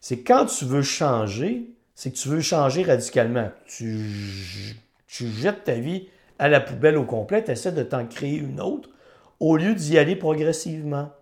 C'est 0.00 0.22
quand 0.22 0.46
tu 0.46 0.64
veux 0.64 0.82
changer, 0.82 1.70
c'est 1.94 2.10
que 2.10 2.16
tu 2.16 2.28
veux 2.28 2.40
changer 2.40 2.82
radicalement. 2.82 3.50
Tu, 3.66 4.76
tu 5.06 5.28
jettes 5.28 5.64
ta 5.64 5.74
vie 5.74 6.08
à 6.40 6.48
la 6.48 6.60
poubelle 6.60 6.96
au 6.96 7.04
complet, 7.04 7.44
tu 7.44 7.52
essaies 7.52 7.72
de 7.72 7.82
t'en 7.84 8.06
créer 8.06 8.38
une 8.38 8.60
autre 8.60 8.90
au 9.38 9.56
lieu 9.56 9.74
d'y 9.74 9.98
aller 9.98 10.16
progressivement. 10.16 11.12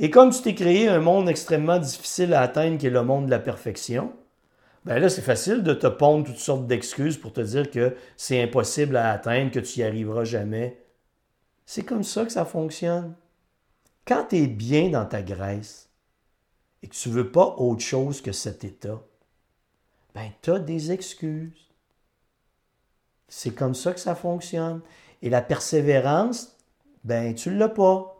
Et 0.00 0.10
comme 0.10 0.30
tu 0.30 0.42
t'es 0.42 0.54
créé 0.54 0.88
un 0.88 1.00
monde 1.00 1.28
extrêmement 1.28 1.78
difficile 1.78 2.32
à 2.34 2.42
atteindre 2.42 2.78
qui 2.78 2.86
est 2.86 2.90
le 2.90 3.02
monde 3.02 3.26
de 3.26 3.30
la 3.30 3.40
perfection, 3.40 4.12
ben 4.84 4.98
là, 4.98 5.08
c'est 5.08 5.22
facile 5.22 5.62
de 5.62 5.74
te 5.74 5.86
pondre 5.86 6.24
toutes 6.24 6.38
sortes 6.38 6.66
d'excuses 6.66 7.18
pour 7.18 7.32
te 7.32 7.40
dire 7.40 7.70
que 7.70 7.96
c'est 8.16 8.42
impossible 8.42 8.96
à 8.96 9.10
atteindre, 9.10 9.50
que 9.50 9.58
tu 9.58 9.80
n'y 9.80 9.84
arriveras 9.84 10.24
jamais. 10.24 10.82
C'est 11.66 11.82
comme 11.82 12.04
ça 12.04 12.24
que 12.24 12.32
ça 12.32 12.44
fonctionne. 12.44 13.14
Quand 14.06 14.26
tu 14.30 14.36
es 14.36 14.46
bien 14.46 14.88
dans 14.88 15.04
ta 15.04 15.20
graisse 15.20 15.90
et 16.82 16.88
que 16.88 16.94
tu 16.94 17.10
ne 17.10 17.14
veux 17.14 17.30
pas 17.30 17.56
autre 17.58 17.82
chose 17.82 18.22
que 18.22 18.32
cet 18.32 18.64
état, 18.64 19.02
ben 20.14 20.30
tu 20.40 20.52
as 20.52 20.58
des 20.58 20.92
excuses. 20.92 21.68
C'est 23.28 23.54
comme 23.54 23.74
ça 23.74 23.92
que 23.92 24.00
ça 24.00 24.14
fonctionne. 24.14 24.80
Et 25.20 25.28
la 25.28 25.42
persévérance, 25.42 26.56
ben 27.04 27.34
tu 27.34 27.50
ne 27.50 27.58
l'as 27.58 27.68
pas. 27.68 28.17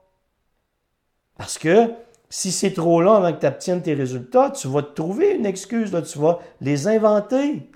Parce 1.39 1.57
que 1.57 1.95
si 2.29 2.53
c'est 2.53 2.75
trop 2.75 3.01
long 3.01 3.15
avant 3.15 3.33
que 3.33 3.41
tu 3.41 3.47
obtiennes 3.47 3.81
tes 3.81 3.95
résultats, 3.95 4.51
tu 4.51 4.69
vas 4.69 4.83
te 4.83 4.93
trouver 4.93 5.37
une 5.37 5.47
excuse, 5.47 5.93
là, 5.93 6.03
tu 6.03 6.19
vas 6.19 6.41
les 6.61 6.87
inventer. 6.87 7.71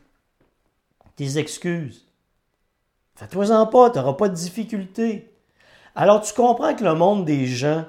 Tes 1.16 1.38
excuses. 1.38 2.06
Fais-toi-en 3.14 3.66
pas, 3.66 3.90
tu 3.90 3.98
n'auras 3.98 4.14
pas 4.14 4.28
de 4.28 4.34
difficulté. 4.34 5.32
Alors 5.94 6.22
tu 6.22 6.34
comprends 6.34 6.74
que 6.74 6.84
le 6.84 6.94
monde 6.94 7.24
des 7.24 7.46
gens 7.46 7.84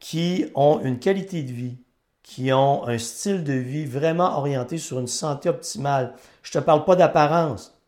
qui 0.00 0.46
ont 0.54 0.80
une 0.80 0.98
qualité 0.98 1.42
de 1.42 1.52
vie, 1.52 1.78
qui 2.22 2.52
ont 2.52 2.86
un 2.86 2.98
style 2.98 3.44
de 3.44 3.52
vie 3.52 3.84
vraiment 3.84 4.38
orienté 4.38 4.78
sur 4.78 4.98
une 4.98 5.06
santé 5.06 5.48
optimale, 5.48 6.14
je 6.42 6.56
ne 6.56 6.60
te 6.60 6.66
parle 6.66 6.84
pas 6.84 6.96
d'apparence. 6.96 7.78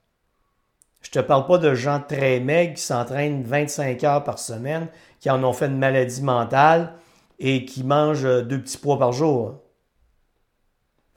Je 1.00 1.08
ne 1.08 1.22
te 1.22 1.26
parle 1.26 1.46
pas 1.46 1.58
de 1.58 1.74
gens 1.74 2.00
très 2.06 2.40
maigres 2.40 2.74
qui 2.74 2.82
s'entraînent 2.82 3.42
25 3.42 4.04
heures 4.04 4.24
par 4.24 4.38
semaine, 4.38 4.88
qui 5.20 5.30
en 5.30 5.44
ont 5.44 5.52
fait 5.52 5.66
une 5.66 5.78
maladie 5.78 6.22
mentale, 6.22 6.94
et 7.40 7.64
qui 7.64 7.84
mange 7.84 8.24
euh, 8.24 8.42
deux 8.42 8.60
petits 8.60 8.78
pois 8.78 8.98
par 8.98 9.12
jour. 9.12 9.54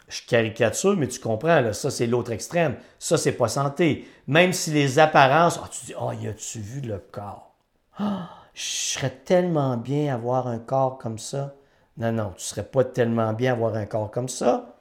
Je 0.07 0.21
caricature, 0.25 0.95
mais 0.95 1.07
tu 1.07 1.19
comprends, 1.19 1.59
là, 1.59 1.73
ça 1.73 1.91
c'est 1.91 2.07
l'autre 2.07 2.31
extrême. 2.31 2.77
Ça, 2.99 3.17
c'est 3.17 3.33
pas 3.33 3.47
santé. 3.47 4.07
Même 4.27 4.53
si 4.53 4.71
les 4.71 4.99
apparences. 4.99 5.59
Oh, 5.61 5.67
tu 5.69 5.85
dis, 5.85 5.93
oh, 5.99 6.11
y 6.11 6.27
a-tu 6.27 6.59
vu 6.59 6.81
le 6.81 6.99
corps? 6.99 7.55
Ah, 7.97 8.29
je 8.53 8.61
serais 8.63 9.09
tellement 9.09 9.75
bien 9.75 10.13
avoir 10.13 10.47
un 10.47 10.59
corps 10.59 10.97
comme 10.97 11.17
ça. 11.17 11.55
Non, 11.97 12.11
non, 12.11 12.33
tu 12.37 12.43
serais 12.43 12.63
pas 12.65 12.83
tellement 12.83 13.33
bien 13.33 13.53
avoir 13.53 13.75
un 13.75 13.85
corps 13.85 14.11
comme 14.11 14.29
ça. 14.29 14.77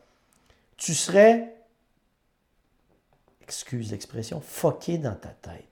Tu 0.77 0.95
serais, 0.95 1.57
excuse 3.43 3.91
l'expression, 3.91 4.41
foqué 4.41 4.99
dans 4.99 5.15
ta 5.15 5.29
tête. 5.29 5.69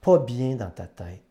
Pas 0.00 0.18
bien 0.18 0.54
dans 0.56 0.70
ta 0.70 0.86
tête 0.86 1.29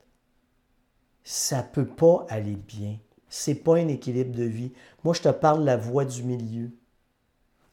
ça 1.23 1.63
peut 1.63 1.87
pas 1.87 2.25
aller 2.29 2.55
bien. 2.55 2.97
C'est 3.29 3.55
pas 3.55 3.77
un 3.77 3.87
équilibre 3.87 4.35
de 4.35 4.43
vie. 4.43 4.71
Moi, 5.03 5.13
je 5.13 5.21
te 5.21 5.29
parle 5.29 5.61
de 5.61 5.65
la 5.65 5.77
voie 5.77 6.05
du 6.05 6.23
milieu. 6.23 6.71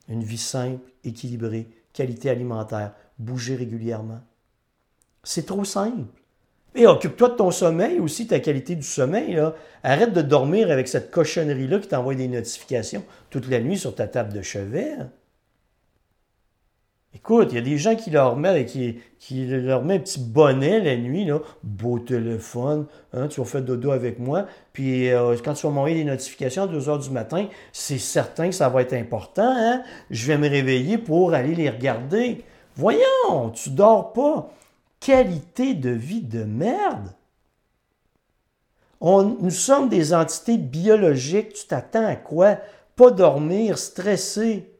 Une 0.08 0.22
vie 0.22 0.38
simple, 0.38 0.90
équilibrée, 1.02 1.68
qualité 1.92 2.30
alimentaire, 2.30 2.94
bouger 3.18 3.56
régulièrement. 3.56 4.20
C'est 5.24 5.46
trop 5.46 5.64
simple. 5.64 6.04
Et 6.74 6.86
occupe-toi 6.86 7.30
de 7.30 7.34
ton 7.36 7.50
sommeil 7.50 7.98
aussi, 7.98 8.26
ta 8.26 8.38
qualité 8.38 8.76
du 8.76 8.82
sommeil. 8.82 9.40
Arrête 9.82 10.12
de 10.12 10.20
dormir 10.20 10.70
avec 10.70 10.88
cette 10.88 11.10
cochonnerie-là 11.10 11.78
qui 11.78 11.88
t'envoie 11.88 12.14
des 12.14 12.28
notifications 12.28 13.02
toute 13.30 13.48
la 13.48 13.60
nuit 13.60 13.78
sur 13.78 13.94
ta 13.94 14.06
table 14.06 14.34
de 14.34 14.42
chevet. 14.42 14.94
Écoute, 17.16 17.48
il 17.52 17.54
y 17.54 17.58
a 17.58 17.62
des 17.62 17.78
gens 17.78 17.96
qui 17.96 18.10
leur 18.10 18.36
mettent, 18.36 18.66
qui, 18.66 19.00
qui 19.18 19.46
leur 19.46 19.82
met 19.82 19.94
un 19.94 19.98
petit 20.00 20.20
bonnet 20.20 20.80
la 20.80 20.98
nuit, 20.98 21.24
là. 21.24 21.40
beau 21.62 21.98
téléphone, 21.98 22.84
hein, 23.14 23.26
tu 23.28 23.40
vas 23.40 23.46
faire 23.46 23.62
dodo 23.62 23.90
avec 23.90 24.18
moi, 24.18 24.44
puis 24.74 25.08
euh, 25.08 25.34
quand 25.42 25.54
tu 25.54 25.66
vas 25.66 25.72
m'envoyer 25.72 25.96
des 25.96 26.04
notifications 26.04 26.64
à 26.64 26.66
2 26.66 26.90
heures 26.90 26.98
du 26.98 27.08
matin, 27.08 27.46
c'est 27.72 27.96
certain 27.96 28.50
que 28.50 28.54
ça 28.54 28.68
va 28.68 28.82
être 28.82 28.92
important, 28.92 29.50
hein? 29.50 29.82
je 30.10 30.26
vais 30.26 30.36
me 30.36 30.46
réveiller 30.46 30.98
pour 30.98 31.32
aller 31.32 31.54
les 31.54 31.70
regarder. 31.70 32.44
Voyons, 32.74 33.48
tu 33.54 33.70
dors 33.70 34.12
pas. 34.12 34.50
Qualité 35.00 35.72
de 35.72 35.90
vie 35.90 36.20
de 36.20 36.44
merde. 36.44 37.14
On, 39.00 39.22
nous 39.22 39.50
sommes 39.50 39.88
des 39.88 40.12
entités 40.12 40.58
biologiques, 40.58 41.54
tu 41.54 41.66
t'attends 41.66 42.06
à 42.06 42.16
quoi? 42.16 42.58
Pas 42.94 43.10
dormir, 43.10 43.78
stresser. 43.78 44.70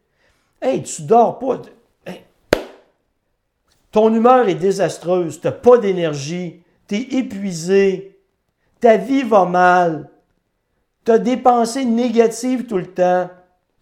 Hey, 0.60 0.82
tu 0.82 1.02
dors 1.02 1.38
pas. 1.38 1.62
Ton 3.92 4.14
humeur 4.14 4.48
est 4.48 4.54
désastreuse, 4.54 5.40
tu 5.40 5.46
n'as 5.46 5.52
pas 5.52 5.78
d'énergie, 5.78 6.62
tu 6.88 6.96
es 6.96 7.18
épuisé, 7.18 8.18
ta 8.80 8.96
vie 8.96 9.22
va 9.22 9.44
mal, 9.44 10.10
tu 11.04 11.12
as 11.12 11.18
des 11.18 11.36
pensées 11.36 11.84
négatives 11.84 12.66
tout 12.66 12.78
le 12.78 12.86
temps. 12.86 13.30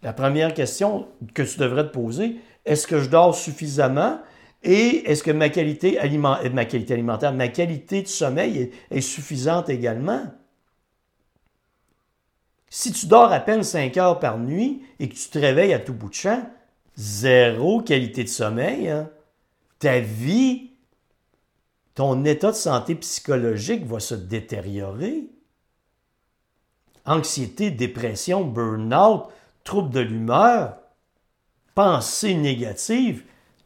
La 0.03 0.13
première 0.13 0.53
question 0.53 1.07
que 1.33 1.43
tu 1.43 1.57
devrais 1.57 1.83
te 1.83 1.93
poser, 1.93 2.37
est-ce 2.65 2.87
que 2.87 2.99
je 2.99 3.09
dors 3.09 3.35
suffisamment? 3.35 4.19
Et 4.63 5.09
est-ce 5.11 5.21
que 5.21 5.31
ma 5.31 5.49
qualité, 5.49 5.99
alimentaire, 5.99 6.53
ma 6.53 6.65
qualité 6.65 6.93
alimentaire, 6.93 7.33
ma 7.33 7.49
qualité 7.49 8.01
de 8.01 8.07
sommeil 8.07 8.57
est, 8.57 8.71
est 8.91 9.01
suffisante 9.01 9.69
également? 9.69 10.23
Si 12.69 12.91
tu 12.91 13.05
dors 13.05 13.31
à 13.31 13.39
peine 13.39 13.63
5 13.63 13.95
heures 13.97 14.19
par 14.19 14.37
nuit 14.37 14.81
et 14.99 15.07
que 15.07 15.15
tu 15.15 15.29
te 15.29 15.39
réveilles 15.39 15.73
à 15.73 15.79
tout 15.79 15.93
bout 15.93 16.09
de 16.09 16.15
champ, 16.15 16.43
zéro 16.95 17.81
qualité 17.81 18.23
de 18.23 18.29
sommeil. 18.29 18.89
Hein? 18.89 19.09
Ta 19.79 19.99
vie, 19.99 20.71
ton 21.93 22.25
état 22.25 22.51
de 22.51 22.55
santé 22.55 22.95
psychologique 22.95 23.85
va 23.85 23.99
se 23.99 24.15
détériorer. 24.15 25.29
Anxiété, 27.05 27.71
dépression, 27.71 28.45
burn-out, 28.45 29.27
troubles 29.63 29.91
de 29.91 29.99
l'humeur, 29.99 30.77
pensée 31.73 32.35
négative, 32.35 33.23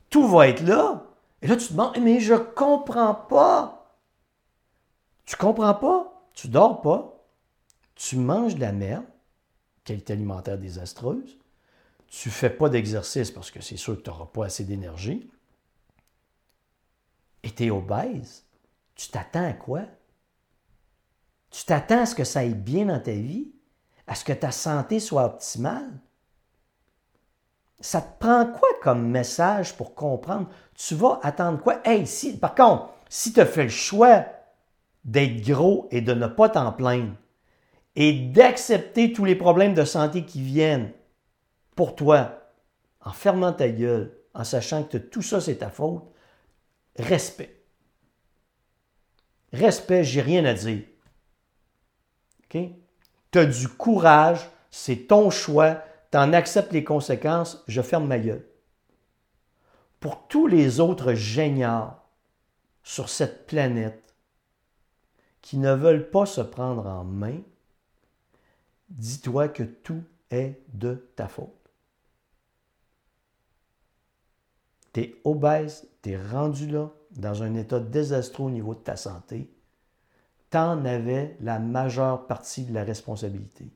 tout 0.10 0.28
va 0.28 0.48
être 0.48 0.62
là. 0.62 1.06
Et 1.42 1.48
là, 1.48 1.56
tu 1.56 1.68
te 1.68 1.72
demandes, 1.74 1.98
mais 2.02 2.20
je 2.20 2.36
comprends 2.36 3.16
pas. 3.16 3.98
Tu 5.26 5.36
comprends 5.36 5.76
pas? 5.76 6.28
Tu 6.34 6.48
dors 6.48 6.82
pas? 6.82 7.24
Tu 7.96 8.18
manges 8.18 8.56
de 8.56 8.62
la 8.62 8.72
merde, 8.72 9.06
qualité 9.84 10.14
alimentaire 10.14 10.58
désastreuse. 10.58 11.38
Tu 12.08 12.30
fais 12.30 12.50
pas 12.50 12.70
d'exercice 12.70 13.32
parce 13.32 13.52
que 13.52 13.62
c'est 13.62 13.78
sûr 13.78 13.96
que 13.98 14.02
tu 14.02 14.10
n'auras 14.10 14.26
pas 14.26 14.46
assez 14.46 14.64
d'énergie 14.64 15.30
et 17.44 17.52
tu 17.52 17.66
es 17.66 17.70
obèse, 17.70 18.46
tu 18.96 19.10
t'attends 19.10 19.48
à 19.48 19.54
quoi? 19.54 19.82
Tu 21.52 21.66
t'attends 21.66 22.02
à 22.02 22.06
ce 22.06 22.16
que 22.16 22.24
ça 22.24 22.40
aille 22.40 22.54
bien 22.54 22.86
dans 22.86 23.00
ta 23.00 23.12
vie? 23.12 23.52
À 24.08 24.16
ce 24.16 24.24
que 24.24 24.34
ta 24.34 24.52
santé 24.52 25.00
soit 25.00 25.26
optimale? 25.26 25.92
Ça 27.80 28.02
te 28.02 28.20
prend 28.20 28.46
quoi 28.46 28.70
comme 28.82 29.10
message 29.10 29.76
pour 29.76 29.96
comprendre? 29.96 30.50
Tu 30.76 30.96
vas 30.96 31.20
attendre 31.24 31.60
quoi? 31.60 31.80
Hey, 31.86 32.06
si, 32.06 32.38
par 32.38 32.56
contre, 32.56 32.90
si 33.08 33.32
tu 33.34 33.40
as 33.40 33.46
fait 33.46 33.64
le 33.64 33.70
choix 33.70 34.26
d'être 35.06 35.42
gros 35.42 35.88
et 35.92 36.02
de 36.02 36.14
ne 36.14 36.28
pas 36.28 36.50
t'en 36.50 36.72
plaindre, 36.72 37.16
et 37.96 38.14
d'accepter 38.14 39.14
tous 39.14 39.26
les 39.26 39.36
problèmes 39.36 39.74
de 39.74 39.86
santé 39.86 40.26
qui 40.26 40.42
viennent 40.42 40.92
pour 41.76 41.96
toi, 41.96 42.40
en 43.02 43.12
fermant 43.12 43.54
ta 43.54 43.70
gueule, 43.70 44.16
en 44.34 44.44
sachant 44.44 44.84
que 44.84 44.98
tout 44.98 45.22
ça, 45.22 45.42
c'est 45.42 45.58
ta 45.58 45.70
faute, 45.70 46.04
respect. 47.00 47.64
Respect, 49.54 50.04
j'ai 50.04 50.22
rien 50.22 50.46
à 50.46 50.54
dire. 50.54 50.84
OK? 52.44 52.62
Tu 53.32 53.40
as 53.40 53.46
du 53.46 53.68
courage, 53.68 54.50
c'est 54.72 55.08
ton 55.08 55.30
choix, 55.30 55.84
tu 56.12 56.18
en 56.18 56.34
acceptes 56.34 56.72
les 56.72 56.84
conséquences, 56.84 57.64
je 57.68 57.82
ferme 57.82 58.08
ma 58.08 58.20
gueule. 58.20 58.46
Pour 60.00 60.28
tous 60.28 60.48
les 60.48 60.80
autres 60.80 61.14
géniaux 61.14 61.92
sur 62.84 63.10
cette 63.10 63.46
planète 63.48 64.16
qui 65.42 65.58
ne 65.58 65.74
veulent 65.74 66.10
pas 66.10 66.26
se 66.26 66.42
prendre 66.42 66.86
en 66.86 67.04
main, 67.04 67.42
dis-toi 68.90 69.50
que 69.50 69.64
tout 69.64 70.04
est 70.32 70.62
de 70.74 71.10
ta 71.16 71.28
faute. 71.28 71.59
Tu 74.94 75.02
es 75.02 75.16
obèse, 75.24 75.88
tu 76.02 76.12
es 76.12 76.18
rendu 76.18 76.68
là, 76.68 76.92
dans 77.12 77.44
un 77.44 77.56
état 77.56 77.80
désastreux 77.80 78.46
au 78.46 78.50
niveau 78.50 78.74
de 78.74 78.80
ta 78.80 78.96
santé, 78.96 79.52
t'en 80.50 80.84
avais 80.86 81.38
la 81.42 81.60
majeure 81.60 82.28
partie 82.28 82.64
de 82.64 82.74
la 82.74 82.84
responsabilité. 82.84 83.72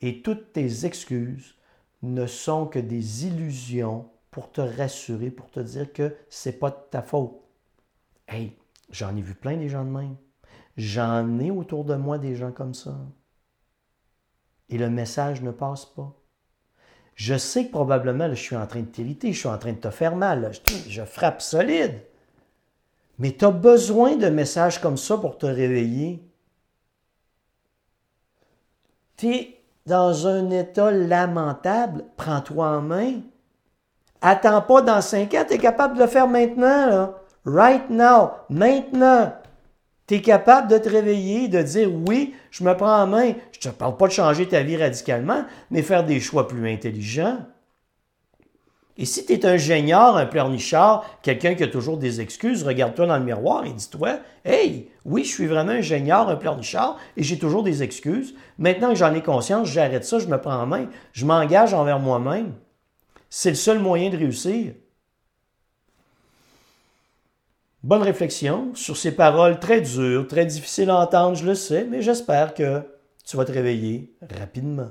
Et 0.00 0.22
toutes 0.22 0.52
tes 0.52 0.84
excuses 0.84 1.54
ne 2.02 2.26
sont 2.26 2.66
que 2.66 2.78
des 2.78 3.26
illusions 3.26 4.08
pour 4.30 4.50
te 4.50 4.60
rassurer, 4.60 5.30
pour 5.30 5.50
te 5.50 5.60
dire 5.60 5.92
que 5.92 6.16
c'est 6.28 6.58
pas 6.58 6.70
de 6.70 6.78
ta 6.90 7.02
faute. 7.02 7.40
Hey, 8.26 8.56
j'en 8.90 9.16
ai 9.16 9.22
vu 9.22 9.34
plein 9.34 9.56
des 9.56 9.68
gens 9.68 9.84
de 9.84 9.90
même. 9.90 10.16
J'en 10.76 11.38
ai 11.38 11.50
autour 11.50 11.84
de 11.84 11.94
moi 11.94 12.18
des 12.18 12.34
gens 12.34 12.50
comme 12.50 12.74
ça. 12.74 12.98
Et 14.70 14.78
le 14.78 14.88
message 14.88 15.42
ne 15.42 15.50
passe 15.50 15.84
pas. 15.84 16.16
Je 17.14 17.36
sais 17.36 17.66
que 17.66 17.70
probablement, 17.70 18.28
je 18.30 18.34
suis 18.34 18.56
en 18.56 18.66
train 18.66 18.80
de 18.80 18.86
t'irriter, 18.86 19.32
je 19.32 19.38
suis 19.38 19.48
en 19.48 19.58
train 19.58 19.72
de 19.72 19.78
te 19.78 19.90
faire 19.90 20.16
mal, 20.16 20.50
je, 20.88 21.02
frappe 21.02 21.42
solide. 21.42 22.00
Mais 23.18 23.32
tu 23.32 23.44
as 23.44 23.50
besoin 23.50 24.16
de 24.16 24.28
messages 24.28 24.80
comme 24.80 24.96
ça 24.96 25.18
pour 25.18 25.38
te 25.38 25.46
réveiller. 25.46 26.22
Tu 29.16 29.34
es 29.34 29.58
dans 29.86 30.26
un 30.26 30.50
état 30.50 30.90
lamentable, 30.90 32.04
prends-toi 32.16 32.66
en 32.66 32.80
main. 32.80 33.20
Attends 34.20 34.62
pas 34.62 34.82
dans 34.82 35.00
cinq 35.00 35.34
ans, 35.34 35.44
tu 35.46 35.54
es 35.54 35.58
capable 35.58 35.96
de 35.96 36.02
le 36.02 36.06
faire 36.06 36.28
maintenant. 36.28 37.14
Right 37.44 37.90
now, 37.90 38.30
maintenant. 38.48 39.32
Tu 40.06 40.14
es 40.14 40.22
capable 40.22 40.68
de 40.68 40.78
te 40.78 40.88
réveiller, 40.88 41.48
de 41.48 41.62
dire 41.62 41.90
oui, 41.92 42.34
je 42.50 42.64
me 42.64 42.76
prends 42.76 43.02
en 43.02 43.06
main. 43.06 43.32
Je 43.52 43.68
ne 43.68 43.72
te 43.72 43.78
parle 43.78 43.96
pas 43.96 44.08
de 44.08 44.12
changer 44.12 44.48
ta 44.48 44.62
vie 44.62 44.76
radicalement, 44.76 45.44
mais 45.70 45.82
faire 45.82 46.04
des 46.04 46.20
choix 46.20 46.48
plus 46.48 46.70
intelligents. 46.70 47.38
Et 48.98 49.06
si 49.06 49.24
tu 49.24 49.32
es 49.32 49.46
un 49.46 49.56
génieur, 49.56 50.16
un 50.16 50.26
pleurnichard, 50.26 51.04
quelqu'un 51.22 51.54
qui 51.54 51.62
a 51.62 51.68
toujours 51.68 51.96
des 51.96 52.20
excuses, 52.20 52.62
regarde-toi 52.62 53.06
dans 53.06 53.16
le 53.16 53.24
miroir 53.24 53.64
et 53.64 53.72
dis-toi 53.72 54.18
Hey, 54.44 54.90
oui, 55.04 55.24
je 55.24 55.30
suis 55.30 55.46
vraiment 55.46 55.72
un 55.72 55.80
génieur, 55.80 56.28
un 56.28 56.36
pleurnichard, 56.36 56.98
et 57.16 57.22
j'ai 57.22 57.38
toujours 57.38 57.62
des 57.62 57.82
excuses. 57.82 58.34
Maintenant 58.58 58.90
que 58.90 58.96
j'en 58.96 59.14
ai 59.14 59.22
conscience, 59.22 59.68
j'arrête 59.68 60.04
ça, 60.04 60.18
je 60.18 60.26
me 60.26 60.38
prends 60.38 60.60
en 60.60 60.66
main, 60.66 60.86
je 61.12 61.24
m'engage 61.24 61.72
envers 61.72 62.00
moi-même. 62.00 62.52
C'est 63.30 63.50
le 63.50 63.56
seul 63.56 63.78
moyen 63.78 64.10
de 64.10 64.18
réussir. 64.18 64.74
Bonne 67.82 68.02
réflexion 68.02 68.72
sur 68.76 68.96
ces 68.96 69.10
paroles 69.10 69.58
très 69.58 69.80
dures, 69.80 70.28
très 70.28 70.46
difficiles 70.46 70.88
à 70.88 70.98
entendre, 70.98 71.34
je 71.34 71.44
le 71.44 71.56
sais, 71.56 71.84
mais 71.84 72.00
j'espère 72.00 72.54
que 72.54 72.80
tu 73.24 73.36
vas 73.36 73.44
te 73.44 73.50
réveiller 73.50 74.14
rapidement. 74.38 74.90